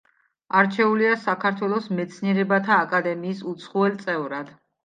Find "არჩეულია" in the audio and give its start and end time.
0.59-1.11